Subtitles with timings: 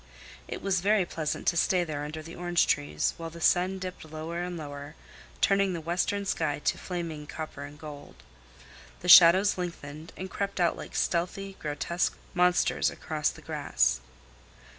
[0.47, 4.03] It was very pleasant to stay there under the orange trees, while the sun dipped
[4.03, 4.95] lower and lower,
[5.41, 8.15] turning the western sky to flaming copper and gold.
[9.01, 13.99] The shadows lengthened and crept out like stealthy, grotesque monsters across the grass.